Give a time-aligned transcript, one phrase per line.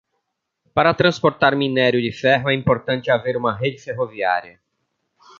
[0.73, 4.59] Para transportar mínério de ferro é importante haver uma rede ferroviária